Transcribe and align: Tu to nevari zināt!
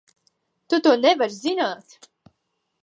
Tu 0.73 0.79
to 0.87 0.95
nevari 1.03 1.37
zināt! 1.45 1.99